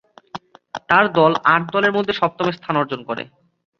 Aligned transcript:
তার 0.89 1.05
দল 1.13 1.31
আট 1.45 1.63
দলের 1.73 1.95
মধ্যে 1.97 2.13
সপ্তম 2.13 2.47
স্থান 2.51 2.75
অর্জন 2.77 3.01
করে। 3.03 3.23